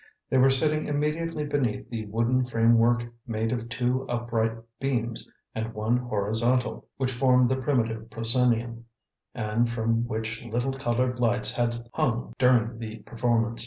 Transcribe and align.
They 0.31 0.39
were 0.39 0.49
sitting 0.49 0.87
immediately 0.87 1.45
beneath 1.45 1.87
the 1.91 2.07
wooden 2.07 2.43
framework 2.45 3.03
made 3.27 3.51
of 3.51 3.69
two 3.69 3.99
upright 4.09 4.53
beams 4.79 5.29
and 5.53 5.75
one 5.75 5.95
horizontal, 5.97 6.87
which 6.97 7.11
formed 7.11 7.49
the 7.51 7.61
primitive 7.61 8.09
proscenium, 8.09 8.85
and 9.35 9.69
from 9.69 10.07
which 10.07 10.43
little 10.43 10.73
coloured 10.73 11.19
lights 11.19 11.55
had 11.55 11.87
hung 11.93 12.33
during 12.39 12.79
the 12.79 12.95
performance. 13.05 13.59